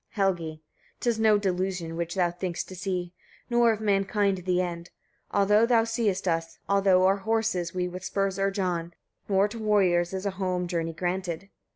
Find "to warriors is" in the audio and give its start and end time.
9.47-10.25